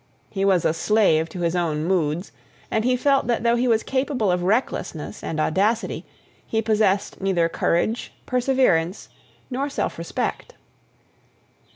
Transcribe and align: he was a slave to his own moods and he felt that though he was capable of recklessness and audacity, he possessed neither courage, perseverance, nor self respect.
he 0.31 0.43
was 0.43 0.65
a 0.65 0.73
slave 0.73 1.29
to 1.29 1.41
his 1.41 1.55
own 1.55 1.85
moods 1.85 2.31
and 2.71 2.83
he 2.83 2.97
felt 2.97 3.27
that 3.27 3.43
though 3.43 3.55
he 3.55 3.67
was 3.67 3.83
capable 3.83 4.31
of 4.31 4.41
recklessness 4.41 5.23
and 5.23 5.39
audacity, 5.39 6.07
he 6.43 6.59
possessed 6.59 7.21
neither 7.21 7.47
courage, 7.47 8.11
perseverance, 8.25 9.09
nor 9.51 9.69
self 9.69 9.99
respect. 9.99 10.55